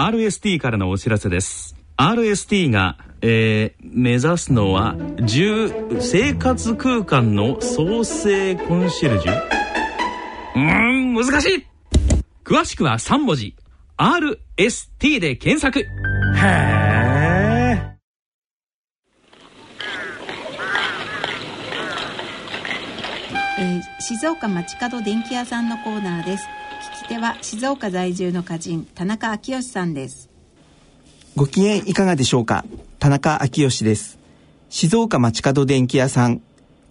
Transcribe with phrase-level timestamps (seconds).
[0.00, 1.76] RST からのお知らせです。
[1.98, 9.32] RST が、えー、目指すのは住生活空間の創生コンシェルジュ？
[10.56, 11.66] うーん難しい。
[12.44, 13.54] 詳しくは3文字。
[13.98, 15.80] RST で検索。
[15.80, 15.86] へ
[16.42, 16.79] え
[24.00, 26.46] 静岡町角電気屋さんのコーナーです。
[27.02, 30.30] 聞き手は静岡在住の歌人田中昭義さんです。
[31.36, 32.64] ご機嫌いかがでしょうか？
[32.98, 34.18] 田中昭義です。
[34.70, 36.40] 静岡町角電気屋さん。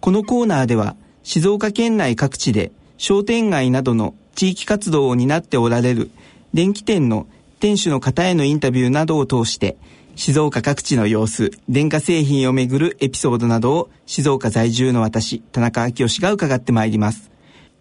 [0.00, 6.12] このコーナーでは静岡県内各地で商店街などの地域活動を担っておられる
[6.54, 7.26] 電気店の
[7.58, 9.76] 店主の方へのインタビューなどを通して
[10.16, 17.30] 静岡各地の様子、電化製品をめぐるエピソードなどを静岡在住の私、田中昭義が伺ってまいります。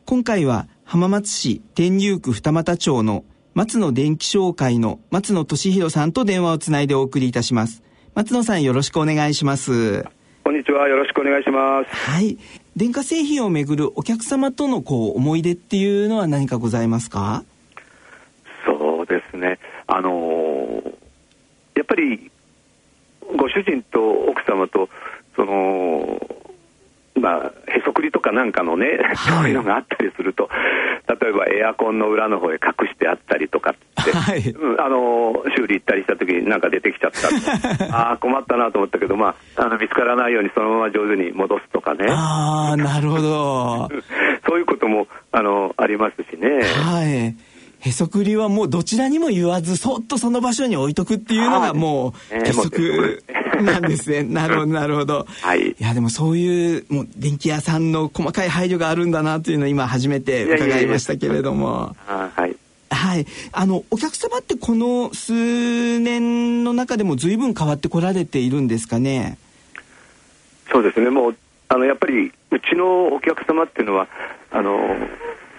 [0.05, 7.83] 今回は浜松市天竜区二俣町の松野電気商会の松野俊弘さんと電話をつないでお送りいたします。
[8.15, 10.05] 松野さんよろしくお願いします。
[10.43, 10.87] こんにちは。
[10.87, 11.89] よろしくお願いします。
[11.93, 12.37] はい。
[12.75, 17.43] 電化製品をめぐるお客様とのこう思い出っていうのは何かございますか？
[18.65, 19.59] そうですね。
[19.87, 20.09] あの
[21.99, 22.31] り
[23.37, 24.89] ご主人と奥様と
[25.35, 26.19] その
[27.19, 30.49] まあ、へそくりとかなんかのね、はい、そういうのがあったりすると、
[31.07, 42.05] 例えばエアコンの裏の方へ隠してあったりとかって、はい、うん、あの修理行ったりした時になんか出てきちゃった ああ、困ったなと思ったけど、まあ、あの見つからないようにそのまま上手に戻すとかね。
[42.09, 43.89] ああ、なるほど。
[44.47, 46.61] そういうこともあのありますしね。
[46.61, 47.48] はい。
[47.79, 53.23] へそくりはもうどちらにも言わずそっとその場所に置いとくっていうのがもう鉄則
[53.61, 54.23] なんですね。
[54.27, 55.25] なるほどなるほど。
[55.41, 55.69] はい。
[55.69, 61.95] いやでもそういうもう電気屋さんの細かい配慮があるんだなというのを今初めて伺いましたけれども。
[62.05, 62.55] はい。
[62.91, 63.25] はい。
[63.51, 69.37] あの、お客様ってこの数年の中でも随分変わってこられているんですかね？
[70.71, 71.09] そうですね。
[71.09, 71.35] もう、
[71.69, 74.07] あの、やっぱり、うちのお客様っていうのは、
[74.51, 74.77] あの、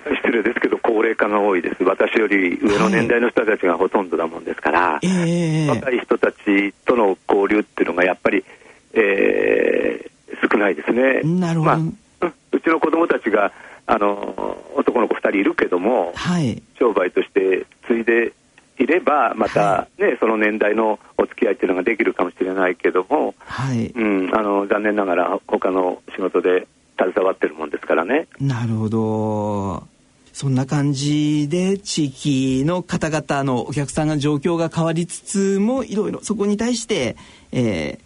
[0.05, 8.45] 失礼ですけど、高齢化が多いです、私より上の年代の人たちがほとんどだもんですから、はい、若い人たちとの交流っていうのがやっぱり、
[8.95, 11.23] えー、少ないですね。
[11.23, 13.53] なるほど、まあ、うちの子供たちが
[13.87, 18.33] あの男の子2人いるけども、はい、商売として継いで
[18.79, 23.89] いればまたね、はい、その年代のお付き合いっていうのができるかもしれないけども、はい。
[23.89, 26.67] うん、あの残念ながら他の仕事で
[27.01, 28.29] 携わってるもんですからね。
[28.39, 29.89] なるほど。
[30.33, 37.17] そんな感じで地域の方々のお客さんが状況が変わりつつもいろいろそこに対して、
[37.53, 38.05] えー、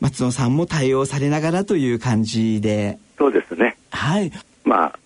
[0.00, 2.98] 松野さんも対応されながらという感じで。
[3.18, 3.76] そうですね。
[3.90, 4.30] はい。
[4.64, 4.98] まあ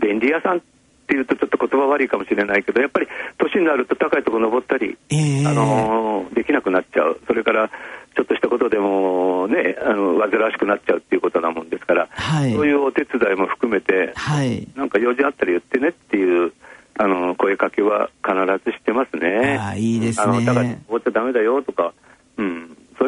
[0.00, 0.60] 便利屋さんっ
[1.08, 7.70] ていうとちょっと言葉悪いかもしれないけどやっぱり年になると高いところ登ったり、えー、あのできなくなっちゃうそれから
[8.18, 16.52] ちょっとしたことでもねあの煩わしくなっちゃうっていうことなもんですから、はい、そういうお手伝いも含めて、はい、なんか用事あったら言ってねっていう
[16.98, 18.34] あの声かけは必
[18.64, 19.56] ずしてますね。
[19.56, 20.24] あいいですね。
[20.24, 21.92] あのだから登っちゃダメだよとか、うん、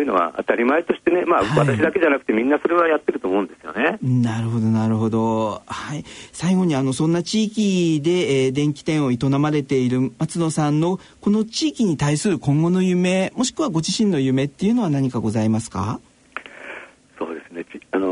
[0.01, 3.99] そういうのは当たり前としてね、まあ、はい、私だけじゃなくてみんなそれはやってると思うんですよね。
[4.01, 5.63] なるほど、なるほど。
[5.67, 6.05] はい。
[6.33, 16.01] 最後に、あの、そんな地域で、えー、電気店を営まれている松野さんの、この地域に対する今後の夢、もしくはご自身の夢っていうのは何かございますか？
[17.19, 17.67] そうですね。
[17.91, 18.09] あの、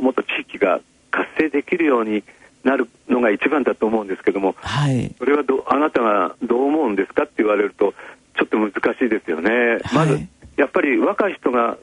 [0.00, 2.22] もっと地域が活性できるように
[2.62, 7.94] なるのが一番だと思うんですけども、はい、それはどあなたがどう思うんですかって言われると、
[8.38, 9.50] ちょっと難しいですよね。
[9.50, 10.20] はい、まず
[10.56, 11.78] やっぱり若い人が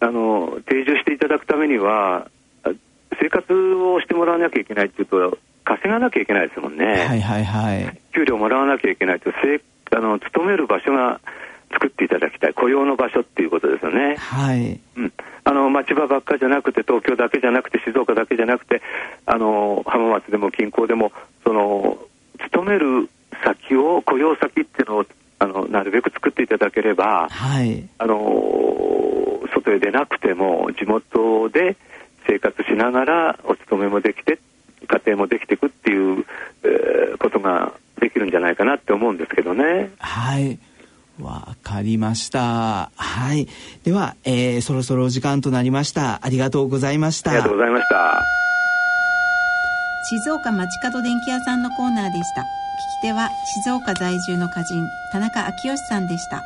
[0.00, 2.30] あの定住していただくためには
[3.20, 6.84] 生活をしてもらわなきゃいけないっていうと稼がなきゃいけないですもんね。
[6.86, 8.00] はいはいはい。
[8.14, 9.60] 給料もらわなきゃいけないとせ
[9.96, 11.20] あの勤める場所が
[11.72, 14.16] 作っていただきたい雇用の場所っていうことですよね。
[14.16, 14.80] はい。
[14.96, 15.12] うん。
[15.44, 18.82] あの町場ばっかじゃなくて東京だけじゃなくて静岡だけじゃなくて
[19.26, 21.12] あの浜松でも近郊でも
[21.44, 21.98] その
[22.44, 23.08] 勤める
[23.44, 25.06] 先を雇用先っていうのを
[25.40, 28.16] あのなるべく作っていただければ、はい、あの
[29.52, 31.76] 外へ出なくても地元で
[32.28, 34.38] 生活しながらお勤めもできて
[34.86, 36.26] 家庭もできていくっていう、
[36.62, 39.90] えー、ことができるんじゃないかなって思うんですけどね。
[39.98, 40.58] はい
[41.20, 42.90] わかりました。
[42.96, 43.46] はい。
[43.84, 46.20] では、えー、そろそろお時間となりました。
[46.22, 47.32] ありがとうございました。
[47.32, 48.49] ありがとうございました。
[50.02, 52.46] 静岡町角電気屋さんのコーナーでした聞き。
[53.02, 56.42] 手は静岡在住の歌人田中昭義さんでした。